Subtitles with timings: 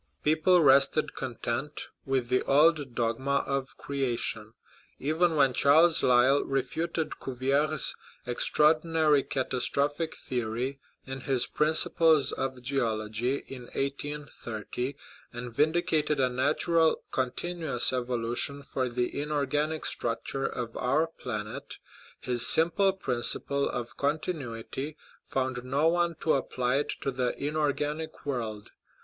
[0.23, 4.55] People rested content with the old dogma of creation.
[4.97, 10.79] Even when Charles Lyell refuted Cuvier's extraordinary" catastrophic theory"
[11.11, 14.95] in his Principles of Geology, in 1830,
[15.33, 21.75] and vindicated a nat ural, continuous evolution for the inorganic structure of our planet,
[22.19, 28.71] his simple principle of continuity found no one to apply it to the inorganic world.